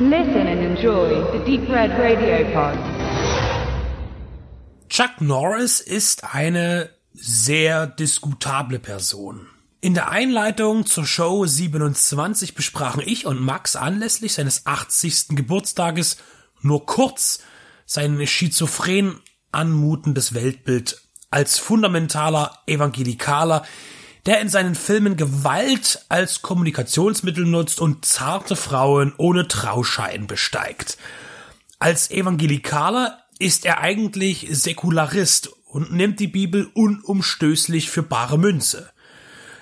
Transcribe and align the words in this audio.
Listen 0.00 0.48
and 0.48 0.60
enjoy 0.60 1.22
the 1.30 1.38
Deep 1.44 1.68
Red 1.68 1.92
Radio 1.92 2.44
Pod. 2.52 2.76
Chuck 4.88 5.20
Norris 5.20 5.78
ist 5.78 6.34
eine 6.34 6.90
sehr 7.12 7.86
diskutable 7.86 8.80
Person. 8.80 9.46
In 9.80 9.94
der 9.94 10.10
Einleitung 10.10 10.84
zur 10.84 11.06
Show 11.06 11.46
27 11.46 12.56
besprachen 12.56 13.04
ich 13.06 13.24
und 13.24 13.40
Max 13.40 13.76
anlässlich 13.76 14.34
seines 14.34 14.66
80. 14.66 15.28
Geburtstages 15.36 16.16
nur 16.60 16.86
kurz 16.86 17.44
sein 17.86 18.26
schizophren 18.26 19.20
anmutendes 19.52 20.34
Weltbild 20.34 21.02
als 21.30 21.58
fundamentaler 21.58 22.58
Evangelikaler, 22.66 23.64
der 24.26 24.40
in 24.40 24.48
seinen 24.48 24.74
Filmen 24.74 25.16
Gewalt 25.16 26.04
als 26.08 26.42
Kommunikationsmittel 26.42 27.44
nutzt 27.44 27.80
und 27.80 28.04
zarte 28.04 28.56
Frauen 28.56 29.12
ohne 29.18 29.48
Trauschein 29.48 30.26
besteigt. 30.26 30.96
Als 31.78 32.10
Evangelikaler 32.10 33.18
ist 33.38 33.66
er 33.66 33.80
eigentlich 33.80 34.46
Säkularist 34.50 35.50
und 35.66 35.92
nimmt 35.92 36.20
die 36.20 36.28
Bibel 36.28 36.70
unumstößlich 36.72 37.90
für 37.90 38.02
bare 38.02 38.38
Münze. 38.38 38.90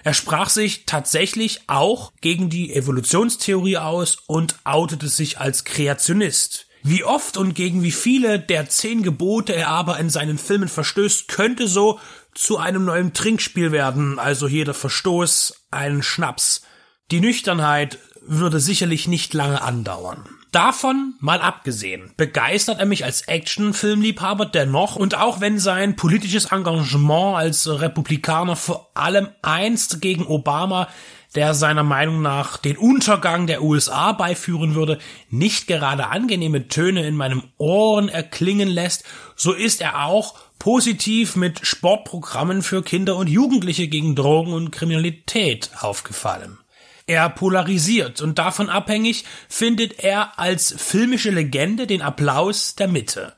Er 0.04 0.14
sprach 0.14 0.50
sich 0.50 0.84
tatsächlich 0.84 1.62
auch 1.68 2.12
gegen 2.20 2.50
die 2.50 2.74
Evolutionstheorie 2.74 3.78
aus 3.78 4.18
und 4.26 4.56
outete 4.64 5.08
sich 5.08 5.38
als 5.38 5.64
Kreationist. 5.64 6.66
Wie 6.82 7.04
oft 7.04 7.36
und 7.36 7.54
gegen 7.54 7.82
wie 7.82 7.92
viele 7.92 8.40
der 8.40 8.68
zehn 8.68 9.02
Gebote 9.02 9.54
er 9.54 9.68
aber 9.68 9.98
in 9.98 10.10
seinen 10.10 10.36
Filmen 10.36 10.68
verstößt, 10.68 11.28
könnte 11.28 11.68
so 11.68 12.00
zu 12.34 12.58
einem 12.58 12.84
neuen 12.84 13.12
Trinkspiel 13.12 13.70
werden, 13.70 14.18
also 14.18 14.48
jeder 14.48 14.74
Verstoß 14.74 15.66
ein 15.70 16.02
Schnaps. 16.02 16.62
Die 17.10 17.20
Nüchternheit 17.20 17.98
würde 18.26 18.58
sicherlich 18.58 19.06
nicht 19.06 19.32
lange 19.34 19.62
andauern. 19.62 20.28
Davon 20.50 21.14
mal 21.18 21.40
abgesehen, 21.40 22.12
begeistert 22.16 22.78
er 22.78 22.84
mich 22.84 23.04
als 23.04 23.22
Actionfilmliebhaber 23.22 24.44
dennoch 24.44 24.96
und 24.96 25.16
auch 25.16 25.40
wenn 25.40 25.58
sein 25.58 25.96
politisches 25.96 26.46
Engagement 26.46 27.38
als 27.38 27.66
Republikaner 27.68 28.54
vor 28.56 28.90
allem 28.94 29.28
einst 29.40 30.02
gegen 30.02 30.26
Obama 30.26 30.88
der 31.34 31.54
seiner 31.54 31.82
Meinung 31.82 32.20
nach 32.20 32.56
den 32.56 32.76
Untergang 32.76 33.46
der 33.46 33.62
USA 33.62 34.12
beiführen 34.12 34.74
würde, 34.74 34.98
nicht 35.30 35.66
gerade 35.66 36.08
angenehme 36.08 36.68
Töne 36.68 37.06
in 37.06 37.16
meinem 37.16 37.42
Ohren 37.58 38.08
erklingen 38.08 38.68
lässt, 38.68 39.04
so 39.34 39.52
ist 39.52 39.80
er 39.80 40.04
auch 40.04 40.34
positiv 40.58 41.34
mit 41.34 41.66
Sportprogrammen 41.66 42.62
für 42.62 42.82
Kinder 42.82 43.16
und 43.16 43.28
Jugendliche 43.28 43.88
gegen 43.88 44.14
Drogen 44.14 44.52
und 44.52 44.70
Kriminalität 44.70 45.70
aufgefallen. 45.80 46.58
Er 47.06 47.28
polarisiert 47.30 48.20
und 48.20 48.38
davon 48.38 48.68
abhängig 48.68 49.24
findet 49.48 50.04
er 50.04 50.38
als 50.38 50.74
filmische 50.78 51.30
Legende 51.30 51.86
den 51.86 52.00
Applaus 52.00 52.76
der 52.76 52.88
Mitte. 52.88 53.34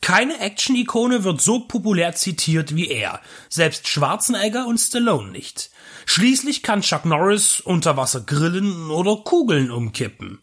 Keine 0.00 0.40
Action-Ikone 0.40 1.24
wird 1.24 1.40
so 1.40 1.60
populär 1.60 2.14
zitiert 2.14 2.74
wie 2.74 2.88
er, 2.88 3.20
selbst 3.48 3.88
Schwarzenegger 3.88 4.66
und 4.66 4.78
Stallone 4.78 5.30
nicht. 5.30 5.70
Schließlich 6.06 6.62
kann 6.62 6.82
Chuck 6.82 7.04
Norris 7.04 7.60
unter 7.60 7.96
Wasser 7.96 8.20
grillen 8.20 8.90
oder 8.90 9.16
Kugeln 9.16 9.70
umkippen. 9.70 10.40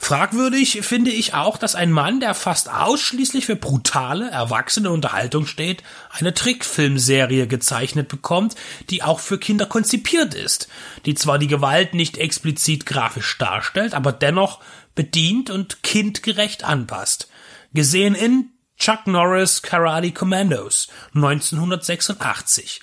Fragwürdig 0.00 0.80
finde 0.82 1.10
ich 1.10 1.34
auch, 1.34 1.56
dass 1.56 1.74
ein 1.74 1.90
Mann, 1.90 2.20
der 2.20 2.34
fast 2.34 2.70
ausschließlich 2.70 3.46
für 3.46 3.56
brutale, 3.56 4.30
erwachsene 4.30 4.90
Unterhaltung 4.90 5.46
steht, 5.46 5.82
eine 6.10 6.32
Trickfilmserie 6.32 7.48
gezeichnet 7.48 8.08
bekommt, 8.08 8.54
die 8.90 9.02
auch 9.02 9.18
für 9.18 9.38
Kinder 9.38 9.66
konzipiert 9.66 10.34
ist, 10.34 10.68
die 11.04 11.14
zwar 11.14 11.38
die 11.38 11.48
Gewalt 11.48 11.94
nicht 11.94 12.16
explizit 12.16 12.86
grafisch 12.86 13.36
darstellt, 13.38 13.92
aber 13.92 14.12
dennoch 14.12 14.60
bedient 14.94 15.50
und 15.50 15.82
kindgerecht 15.82 16.62
anpasst. 16.62 17.28
Gesehen 17.74 18.14
in 18.14 18.50
Chuck 18.78 19.08
Norris 19.08 19.60
Karate 19.60 20.12
Commandos 20.12 20.88
1986. 21.14 22.80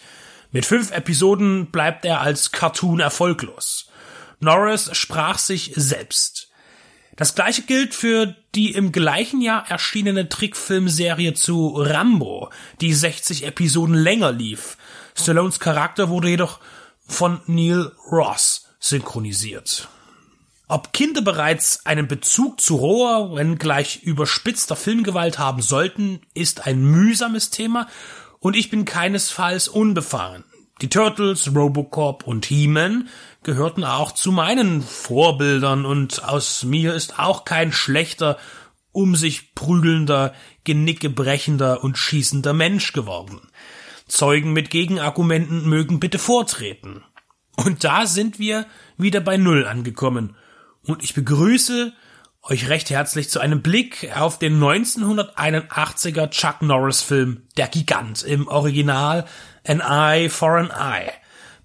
Mit 0.51 0.65
fünf 0.65 0.91
Episoden 0.91 1.67
bleibt 1.67 2.03
er 2.03 2.19
als 2.19 2.51
Cartoon 2.51 2.99
erfolglos. 2.99 3.89
Norris 4.41 4.89
sprach 4.91 5.37
sich 5.37 5.71
selbst. 5.75 6.49
Das 7.15 7.33
gleiche 7.33 7.61
gilt 7.61 7.95
für 7.95 8.35
die 8.55 8.73
im 8.73 8.91
gleichen 8.91 9.39
Jahr 9.39 9.71
erschienene 9.71 10.27
Trickfilmserie 10.27 11.33
zu 11.33 11.73
Rambo, 11.77 12.49
die 12.81 12.93
60 12.93 13.45
Episoden 13.45 13.95
länger 13.95 14.33
lief. 14.33 14.77
Stallones 15.17 15.61
Charakter 15.61 16.09
wurde 16.09 16.27
jedoch 16.27 16.59
von 17.07 17.39
Neil 17.45 17.93
Ross 18.11 18.67
synchronisiert. 18.79 19.87
Ob 20.67 20.93
Kinder 20.93 21.21
bereits 21.21 21.85
einen 21.85 22.07
Bezug 22.07 22.59
zu 22.59 22.77
roher, 22.77 23.35
wenn 23.35 23.59
gleich 23.59 24.01
überspitzter 24.01 24.75
Filmgewalt 24.75 25.37
haben 25.37 25.61
sollten, 25.61 26.21
ist 26.33 26.65
ein 26.65 26.83
mühsames 26.83 27.51
Thema 27.51 27.87
und 28.39 28.55
ich 28.55 28.71
bin 28.71 28.83
keinesfalls 28.83 29.67
unbefahren. 29.67 30.43
Die 30.81 30.89
Turtles, 30.89 31.53
Robocop 31.53 32.25
und 32.25 32.45
He-Man 32.47 33.09
gehörten 33.43 33.83
auch 33.83 34.11
zu 34.11 34.31
meinen 34.31 34.81
Vorbildern 34.81 35.85
und 35.85 36.23
aus 36.23 36.63
mir 36.63 36.95
ist 36.95 37.19
auch 37.19 37.45
kein 37.45 37.71
schlechter, 37.71 38.37
um 38.91 39.15
sich 39.15 39.53
prügelnder, 39.53 40.33
Genicke 40.63 41.11
brechender 41.11 41.83
und 41.83 41.97
schießender 41.97 42.53
Mensch 42.53 42.91
geworden. 42.91 43.39
Zeugen 44.07 44.51
mit 44.51 44.71
Gegenargumenten 44.71 45.69
mögen 45.69 45.99
bitte 45.99 46.17
vortreten. 46.17 47.03
Und 47.55 47.83
da 47.83 48.07
sind 48.07 48.39
wir 48.39 48.65
wieder 48.97 49.21
bei 49.21 49.37
Null 49.37 49.67
angekommen 49.67 50.35
und 50.87 51.03
ich 51.03 51.13
begrüße 51.13 51.93
euch 52.43 52.69
recht 52.69 52.89
herzlich 52.91 53.29
zu 53.29 53.39
einem 53.39 53.61
Blick 53.61 54.11
auf 54.15 54.37
den 54.37 54.59
1981er 54.61 56.29
Chuck 56.29 56.61
Norris 56.61 57.01
Film 57.01 57.43
Der 57.57 57.67
Gigant 57.67 58.23
im 58.23 58.47
Original 58.47 59.25
An 59.65 59.81
Eye 59.81 60.29
for 60.29 60.57
an 60.57 60.69
Eye, 60.69 61.11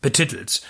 betitelt 0.00 0.62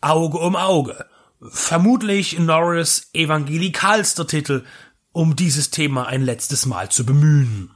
Auge 0.00 0.38
um 0.38 0.54
Auge. 0.54 1.06
Vermutlich 1.40 2.38
Norris 2.38 3.10
evangelikalster 3.12 4.26
Titel, 4.26 4.64
um 5.12 5.34
dieses 5.34 5.70
Thema 5.70 6.06
ein 6.06 6.22
letztes 6.22 6.64
Mal 6.66 6.90
zu 6.90 7.04
bemühen. 7.04 7.70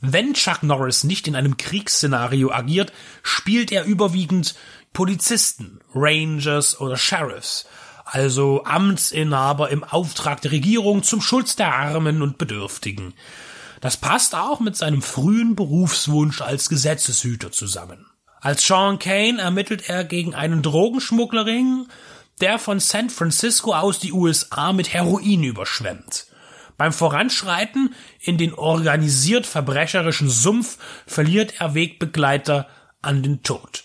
Wenn 0.00 0.34
Chuck 0.34 0.62
Norris 0.62 1.04
nicht 1.04 1.28
in 1.28 1.36
einem 1.36 1.56
Kriegsszenario 1.56 2.52
agiert, 2.52 2.92
spielt 3.22 3.72
er 3.72 3.84
überwiegend 3.84 4.54
Polizisten, 4.92 5.80
Rangers 5.94 6.80
oder 6.80 6.96
Sheriffs, 6.96 7.66
also 8.12 8.64
Amtsinhaber 8.64 9.70
im 9.70 9.84
Auftrag 9.84 10.42
der 10.42 10.52
Regierung 10.52 11.02
zum 11.02 11.22
Schutz 11.22 11.56
der 11.56 11.74
Armen 11.74 12.20
und 12.20 12.36
Bedürftigen. 12.36 13.14
Das 13.80 13.96
passt 13.96 14.34
auch 14.34 14.60
mit 14.60 14.76
seinem 14.76 15.00
frühen 15.00 15.56
Berufswunsch 15.56 16.42
als 16.42 16.68
Gesetzeshüter 16.68 17.52
zusammen. 17.52 18.04
Als 18.42 18.66
Sean 18.66 18.98
Kane 18.98 19.40
ermittelt 19.40 19.88
er 19.88 20.04
gegen 20.04 20.34
einen 20.34 20.60
Drogenschmugglerring, 20.60 21.86
der 22.42 22.58
von 22.58 22.80
San 22.80 23.08
Francisco 23.08 23.74
aus 23.74 23.98
die 23.98 24.12
USA 24.12 24.74
mit 24.74 24.92
Heroin 24.92 25.42
überschwemmt. 25.42 26.26
Beim 26.76 26.92
Voranschreiten 26.92 27.94
in 28.20 28.36
den 28.36 28.52
organisiert 28.52 29.46
verbrecherischen 29.46 30.28
Sumpf 30.28 30.76
verliert 31.06 31.60
er 31.60 31.72
Wegbegleiter 31.72 32.68
an 33.00 33.22
den 33.22 33.42
Tod 33.42 33.84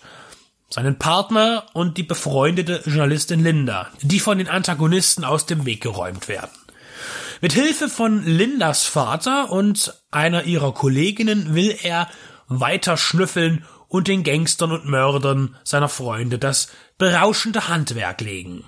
seinen 0.70 0.98
Partner 0.98 1.66
und 1.72 1.96
die 1.96 2.02
befreundete 2.02 2.82
Journalistin 2.84 3.42
Linda, 3.42 3.88
die 4.02 4.20
von 4.20 4.38
den 4.38 4.48
Antagonisten 4.48 5.24
aus 5.24 5.46
dem 5.46 5.64
Weg 5.64 5.82
geräumt 5.82 6.28
werden. 6.28 6.50
Mit 7.40 7.52
Hilfe 7.52 7.88
von 7.88 8.24
Lindas 8.24 8.84
Vater 8.84 9.50
und 9.50 9.94
einer 10.10 10.44
ihrer 10.44 10.74
Kolleginnen 10.74 11.54
will 11.54 11.76
er 11.82 12.08
weiter 12.48 12.96
schnüffeln 12.96 13.64
und 13.86 14.08
den 14.08 14.24
Gangstern 14.24 14.72
und 14.72 14.86
Mördern 14.86 15.56
seiner 15.64 15.88
Freunde 15.88 16.38
das 16.38 16.68
berauschende 16.98 17.68
Handwerk 17.68 18.20
legen. 18.20 18.64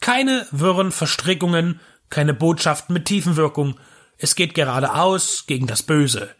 Keine 0.00 0.46
wirren 0.50 0.90
Verstrickungen, 0.90 1.80
keine 2.08 2.34
Botschaften 2.34 2.94
mit 2.94 3.04
Tiefenwirkung. 3.04 3.78
Es 4.16 4.34
geht 4.34 4.54
geradeaus 4.54 5.44
gegen 5.46 5.66
das 5.66 5.82
Böse. 5.82 6.30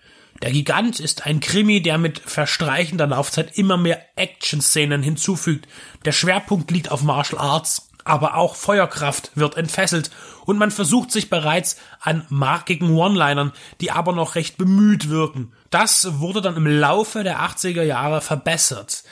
Der 0.43 0.53
Gigant 0.53 1.01
ist 1.01 1.27
ein 1.27 1.41
Krimi, 1.41 1.83
der 1.83 1.99
mit 1.99 2.21
verstreichender 2.21 3.09
Laufzeit 3.09 3.59
immer 3.59 3.77
mehr 3.77 4.01
Action-Szenen 4.17 5.03
hinzufügt. 5.03 5.67
Der 6.05 6.13
Schwerpunkt 6.13 6.71
liegt 6.71 6.91
auf 6.91 7.03
Martial 7.03 7.41
Arts, 7.41 7.89
aber 8.05 8.37
auch 8.37 8.55
Feuerkraft 8.55 9.33
wird 9.35 9.57
entfesselt 9.57 10.11
und 10.47 10.59
man 10.59 10.71
versucht 10.71 11.11
sich 11.11 11.29
bereits 11.29 11.77
an 12.01 12.25
markigen 12.31 12.97
One-Linern, 12.97 13.53
die 13.81 13.91
aber 13.91 14.13
noch 14.13 14.35
recht 14.35 14.57
bemüht 14.57 15.11
wirken. 15.11 15.53
Das 15.71 16.19
wurde 16.21 16.41
dann 16.41 16.57
im 16.57 16.67
Laufe 16.67 17.23
der 17.23 17.41
80er 17.41 17.83
Jahre 17.83 18.21
verbessert. 18.21 19.03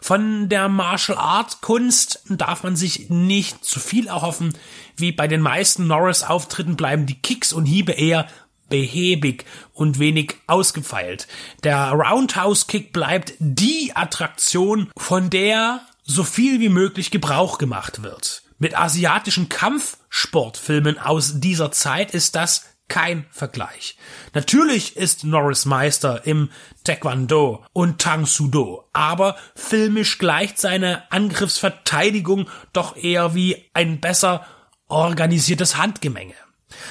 Von 0.00 0.48
der 0.48 0.68
Martial 0.68 1.18
Art 1.18 1.60
Kunst 1.60 2.22
darf 2.28 2.62
man 2.62 2.76
sich 2.76 3.10
nicht 3.10 3.64
zu 3.64 3.80
viel 3.80 4.06
erhoffen. 4.06 4.54
Wie 4.96 5.12
bei 5.12 5.26
den 5.26 5.40
meisten 5.40 5.86
Norris 5.86 6.22
Auftritten 6.22 6.76
bleiben 6.76 7.04
die 7.04 7.20
Kicks 7.20 7.52
und 7.52 7.66
Hiebe 7.66 7.92
eher 7.92 8.28
behäbig 8.68 9.44
und 9.72 9.98
wenig 9.98 10.36
ausgefeilt. 10.46 11.26
Der 11.64 11.92
Roundhouse 11.92 12.66
Kick 12.66 12.92
bleibt 12.92 13.34
die 13.38 13.92
Attraktion, 13.94 14.90
von 14.96 15.30
der 15.30 15.80
so 16.02 16.24
viel 16.24 16.60
wie 16.60 16.68
möglich 16.68 17.10
Gebrauch 17.10 17.58
gemacht 17.58 18.02
wird. 18.02 18.42
Mit 18.58 18.76
asiatischen 18.76 19.48
Kampfsportfilmen 19.48 20.98
aus 20.98 21.40
dieser 21.40 21.70
Zeit 21.70 22.12
ist 22.12 22.34
das 22.34 22.64
kein 22.88 23.26
Vergleich. 23.30 23.96
Natürlich 24.34 24.96
ist 24.96 25.24
Norris 25.24 25.66
Meister 25.66 26.26
im 26.26 26.50
Taekwondo 26.84 27.64
und 27.72 28.00
Tang 28.00 28.26
Sudo, 28.26 28.88
aber 28.92 29.36
filmisch 29.54 30.18
gleicht 30.18 30.58
seine 30.58 31.10
Angriffsverteidigung 31.12 32.48
doch 32.72 32.96
eher 32.96 33.34
wie 33.34 33.70
ein 33.74 34.00
besser 34.00 34.46
organisiertes 34.88 35.76
Handgemenge. 35.76 36.34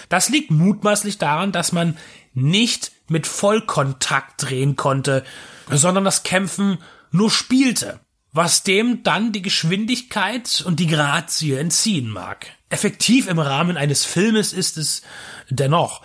Das 0.10 0.30
liegt 0.30 0.52
mutmaßlich 0.52 1.18
daran, 1.18 1.52
dass 1.52 1.72
man 1.72 1.98
nicht 2.34 2.92
mit 3.10 3.28
Vollkontakt 3.28 4.44
drehen 4.44 4.76
konnte, 4.76 5.24
sondern 5.72 6.04
das 6.04 6.24
Kämpfen 6.24 6.78
nur 7.12 7.32
spielte, 7.32 8.00
was 8.32 8.64
dem 8.64 9.04
dann 9.04 9.32
die 9.32 9.42
Geschwindigkeit 9.42 10.64
und 10.66 10.80
die 10.80 10.88
Grazie 10.88 11.56
entziehen 11.56 12.10
mag. 12.10 12.48
Effektiv 12.70 13.28
im 13.28 13.40
Rahmen 13.40 13.78
eines 13.78 14.06
Filmes 14.06 14.54
ist 14.54 14.78
es 14.78 15.02
dennoch. 15.50 16.02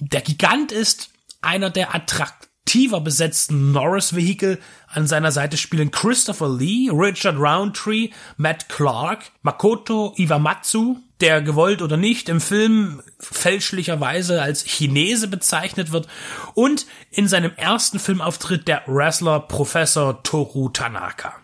Der 0.00 0.20
Gigant 0.20 0.70
ist 0.70 1.10
einer 1.40 1.70
der 1.70 1.94
attraktiver 1.94 3.00
besetzten 3.00 3.72
Norris-Vehikel. 3.72 4.60
An 4.86 5.06
seiner 5.06 5.32
Seite 5.32 5.56
spielen 5.56 5.90
Christopher 5.90 6.48
Lee, 6.48 6.88
Richard 6.92 7.36
Roundtree, 7.36 8.10
Matt 8.36 8.68
Clark, 8.68 9.32
Makoto 9.42 10.14
Iwamatsu, 10.16 10.98
der 11.20 11.42
gewollt 11.42 11.82
oder 11.82 11.96
nicht 11.96 12.28
im 12.28 12.40
Film 12.40 13.02
fälschlicherweise 13.18 14.40
als 14.40 14.64
Chinese 14.64 15.28
bezeichnet 15.28 15.90
wird 15.90 16.06
und 16.54 16.86
in 17.10 17.28
seinem 17.28 17.52
ersten 17.56 17.98
Filmauftritt 17.98 18.68
der 18.68 18.82
Wrestler 18.86 19.40
Professor 19.40 20.22
Toru 20.22 20.68
Tanaka. 20.68 21.34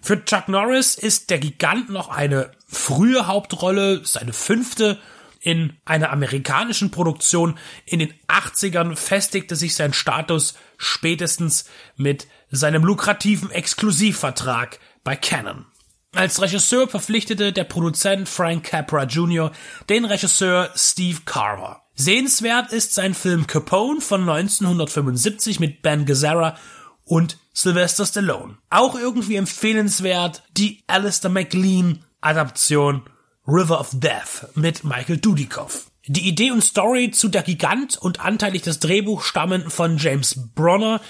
Für 0.00 0.24
Chuck 0.24 0.48
Norris 0.48 0.96
ist 0.96 1.30
der 1.30 1.38
Gigant 1.38 1.88
noch 1.88 2.08
eine 2.08 2.50
frühe 2.66 3.26
Hauptrolle, 3.26 4.04
seine 4.04 4.32
fünfte 4.32 4.98
in 5.40 5.74
einer 5.84 6.10
amerikanischen 6.10 6.90
Produktion. 6.90 7.58
In 7.84 7.98
den 7.98 8.14
80ern 8.28 8.96
festigte 8.96 9.56
sich 9.56 9.74
sein 9.74 9.92
Status 9.92 10.54
spätestens 10.76 11.66
mit 11.96 12.26
seinem 12.50 12.84
lukrativen 12.84 13.50
Exklusivvertrag 13.50 14.78
bei 15.04 15.16
Canon. 15.16 15.66
Als 16.14 16.42
Regisseur 16.42 16.88
verpflichtete 16.88 17.52
der 17.52 17.64
Produzent 17.64 18.28
Frank 18.28 18.64
Capra 18.64 19.04
Jr. 19.04 19.50
den 19.88 20.04
Regisseur 20.04 20.70
Steve 20.76 21.20
Carver. 21.24 21.82
Sehenswert 21.94 22.70
ist 22.70 22.94
sein 22.94 23.14
Film 23.14 23.46
Capone 23.46 24.02
von 24.02 24.28
1975 24.28 25.58
mit 25.58 25.80
Ben 25.80 26.04
Gazzara 26.04 26.56
und 27.04 27.38
Sylvester 27.54 28.04
Stallone. 28.04 28.58
Auch 28.68 28.94
irgendwie 28.94 29.36
empfehlenswert 29.36 30.42
die 30.56 30.82
Alistair 30.86 31.30
McLean 31.30 32.04
Adaption 32.20 33.02
River 33.46 33.80
of 33.80 33.90
Death 33.92 34.48
mit 34.54 34.84
Michael 34.84 35.16
Dudikoff. 35.16 35.90
Die 36.06 36.28
Idee 36.28 36.50
und 36.50 36.62
Story 36.62 37.10
zu 37.10 37.28
Der 37.28 37.42
Gigant 37.42 37.96
und 37.96 38.20
anteilig 38.20 38.62
das 38.62 38.80
Drehbuch 38.80 39.22
stammen 39.22 39.70
von 39.70 39.96
James 39.96 40.50
Bronner, 40.54 41.00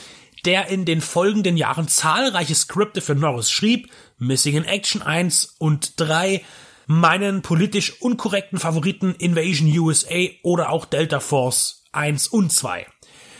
der 0.44 0.68
in 0.68 0.84
den 0.84 1.00
folgenden 1.00 1.56
Jahren 1.56 1.88
zahlreiche 1.88 2.54
Skripte 2.54 3.00
für 3.00 3.14
Norris 3.14 3.50
schrieb, 3.50 3.90
Missing 4.18 4.56
in 4.56 4.64
Action 4.64 5.02
1 5.02 5.56
und 5.58 6.00
3, 6.00 6.44
meinen 6.86 7.42
politisch 7.42 8.00
unkorrekten 8.00 8.58
Favoriten 8.58 9.14
Invasion 9.14 9.68
USA 9.78 10.26
oder 10.42 10.70
auch 10.70 10.84
Delta 10.84 11.20
Force 11.20 11.84
1 11.92 12.28
und 12.28 12.52
2. 12.52 12.86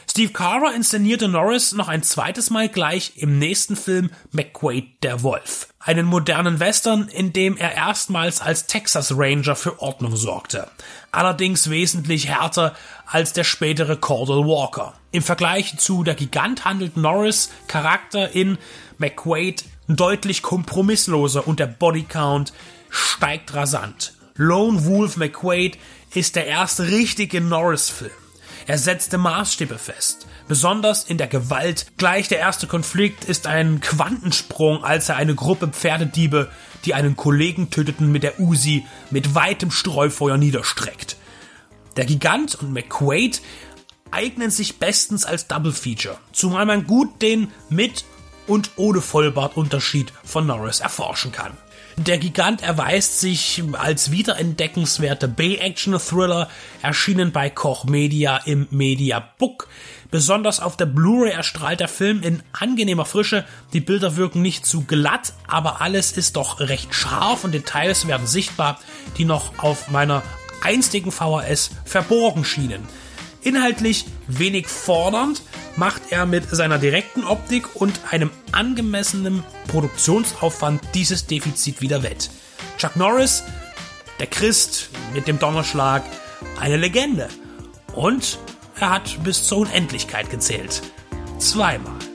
Steve 0.08 0.32
Carver 0.32 0.74
inszenierte 0.74 1.28
Norris 1.28 1.72
noch 1.72 1.88
ein 1.88 2.02
zweites 2.02 2.50
Mal 2.50 2.68
gleich 2.68 3.12
im 3.16 3.38
nächsten 3.38 3.76
Film 3.76 4.10
McQuaid 4.30 5.02
der 5.02 5.22
Wolf. 5.22 5.71
Einen 5.84 6.06
modernen 6.06 6.60
Western, 6.60 7.08
in 7.08 7.32
dem 7.32 7.56
er 7.56 7.74
erstmals 7.74 8.40
als 8.40 8.66
Texas 8.66 9.14
Ranger 9.16 9.56
für 9.56 9.82
Ordnung 9.82 10.14
sorgte. 10.14 10.68
Allerdings 11.10 11.70
wesentlich 11.70 12.28
härter 12.28 12.76
als 13.04 13.32
der 13.32 13.42
spätere 13.42 13.96
Cordell 13.96 14.46
Walker. 14.46 14.94
Im 15.10 15.24
Vergleich 15.24 15.76
zu 15.78 16.04
der 16.04 16.14
Gigant 16.14 16.64
handelt 16.64 16.96
Norris 16.96 17.50
Charakter 17.66 18.30
in 18.30 18.58
McQuaid 18.98 19.64
deutlich 19.88 20.42
kompromissloser 20.42 21.48
und 21.48 21.58
der 21.58 21.66
Bodycount 21.66 22.52
steigt 22.88 23.52
rasant. 23.54 24.14
Lone 24.36 24.84
Wolf 24.86 25.16
McQuaid 25.16 25.78
ist 26.14 26.36
der 26.36 26.46
erste 26.46 26.86
richtige 26.86 27.40
Norris-Film. 27.40 28.21
Er 28.66 28.78
setzte 28.78 29.18
Maßstäbe 29.18 29.78
fest. 29.78 30.26
Besonders 30.48 31.04
in 31.04 31.18
der 31.18 31.26
Gewalt. 31.26 31.86
Gleich 31.96 32.28
der 32.28 32.38
erste 32.38 32.66
Konflikt 32.66 33.24
ist 33.24 33.46
ein 33.46 33.80
Quantensprung, 33.80 34.84
als 34.84 35.08
er 35.08 35.16
eine 35.16 35.34
Gruppe 35.34 35.68
Pferdediebe, 35.68 36.50
die 36.84 36.94
einen 36.94 37.16
Kollegen 37.16 37.70
töteten, 37.70 38.12
mit 38.12 38.22
der 38.22 38.40
Uzi 38.40 38.86
mit 39.10 39.34
weitem 39.34 39.70
Streufeuer 39.70 40.36
niederstreckt. 40.36 41.16
Der 41.96 42.04
Gigant 42.04 42.54
und 42.54 42.72
McQuaid 42.72 43.42
eignen 44.10 44.50
sich 44.50 44.78
bestens 44.78 45.24
als 45.24 45.46
Double 45.46 45.72
Feature, 45.72 46.18
zumal 46.32 46.66
man 46.66 46.86
gut 46.86 47.22
den 47.22 47.48
mit 47.68 48.04
und 48.46 48.70
ohne 48.76 49.00
Vollbartunterschied 49.00 50.12
von 50.24 50.46
Norris 50.46 50.80
erforschen 50.80 51.32
kann. 51.32 51.56
Der 51.96 52.18
Gigant 52.18 52.62
erweist 52.62 53.20
sich 53.20 53.62
als 53.72 54.10
wiederentdeckenswerter 54.10 55.28
B-Action-Thriller, 55.28 56.48
erschienen 56.80 57.32
bei 57.32 57.50
Koch 57.50 57.84
Media 57.84 58.38
im 58.38 58.66
Media 58.70 59.22
Book. 59.38 59.68
Besonders 60.10 60.60
auf 60.60 60.76
der 60.76 60.86
Blu-ray 60.86 61.32
erstrahlt 61.32 61.80
der 61.80 61.88
Film 61.88 62.22
in 62.22 62.42
angenehmer 62.52 63.04
Frische. 63.04 63.44
Die 63.72 63.80
Bilder 63.80 64.16
wirken 64.16 64.40
nicht 64.40 64.64
zu 64.64 64.84
glatt, 64.84 65.34
aber 65.46 65.80
alles 65.82 66.12
ist 66.12 66.36
doch 66.36 66.60
recht 66.60 66.94
scharf 66.94 67.44
und 67.44 67.52
Details 67.52 68.06
werden 68.06 68.26
sichtbar, 68.26 68.78
die 69.18 69.24
noch 69.24 69.58
auf 69.58 69.88
meiner 69.88 70.22
einstigen 70.62 71.12
VHS 71.12 71.70
verborgen 71.84 72.44
schienen. 72.44 72.86
Inhaltlich 73.42 74.06
wenig 74.28 74.68
fordernd 74.68 75.42
macht 75.76 76.10
er 76.10 76.26
mit 76.26 76.48
seiner 76.50 76.78
direkten 76.78 77.24
Optik 77.24 77.76
und 77.76 78.00
einem 78.10 78.30
angemessenen 78.52 79.42
Produktionsaufwand 79.68 80.82
dieses 80.94 81.26
Defizit 81.26 81.80
wieder 81.80 82.02
wett. 82.02 82.30
Chuck 82.78 82.96
Norris, 82.96 83.44
der 84.18 84.26
Christ 84.26 84.90
mit 85.14 85.28
dem 85.28 85.38
Donnerschlag, 85.38 86.02
eine 86.60 86.76
Legende. 86.76 87.28
Und 87.94 88.38
er 88.78 88.90
hat 88.90 89.22
bis 89.22 89.46
zur 89.46 89.58
Unendlichkeit 89.58 90.30
gezählt. 90.30 90.82
Zweimal. 91.38 92.11